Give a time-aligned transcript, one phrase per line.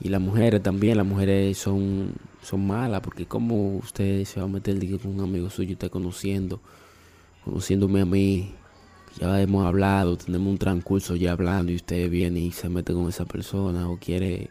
[0.00, 4.48] Y las mujeres también, las mujeres son, son malas, porque como usted se va a
[4.48, 6.60] meter con un amigo suyo, está conociendo,
[7.44, 8.54] conociéndome a mí,
[9.18, 13.08] ya hemos hablado, tenemos un transcurso ya hablando y usted viene y se mete con
[13.08, 14.50] esa persona o quiere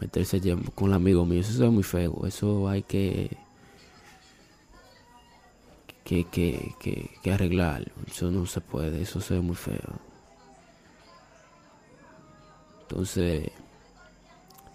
[0.00, 0.40] meterse
[0.74, 3.36] con el amigo mío, eso es muy feo, eso hay que
[6.04, 9.98] que, que, que, que arreglarlo, eso no se puede, eso se ve muy feo.
[12.82, 13.50] Entonces,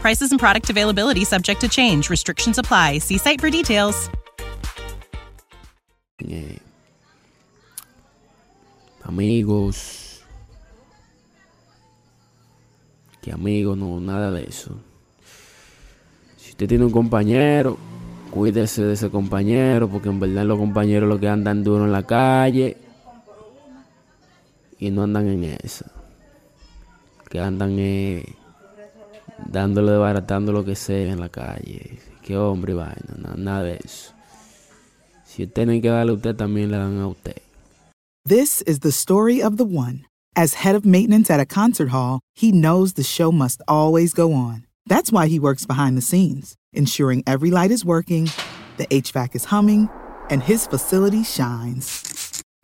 [0.00, 2.08] Prices and product availability subject to change.
[2.10, 2.98] Restrictions apply.
[2.98, 4.10] See site for details.
[6.20, 6.58] Eh,
[9.04, 10.24] amigos.
[13.22, 14.78] Que amigos, no, nada de eso.
[16.36, 17.78] Si usted tiene un compañero,
[18.30, 22.04] cuídese de ese compañero, porque en verdad los compañeros lo que andan duro en la
[22.04, 22.76] calle
[24.78, 25.84] y no andan en eso.
[27.28, 28.24] Que andan eh,
[29.46, 31.98] dándole, lo que sea en la calle.
[32.22, 34.12] Qué hombre, vaina, nada, nada de eso.
[35.24, 37.40] Si no que darle a usted, también le dan a usted.
[38.24, 40.04] This is the story of the one.
[40.36, 44.32] As head of maintenance at a concert hall, he knows the show must always go
[44.32, 44.66] on.
[44.86, 48.30] That's why he works behind the scenes, ensuring every light is working,
[48.76, 49.88] the HVAC is humming,
[50.30, 52.17] and his facility shines.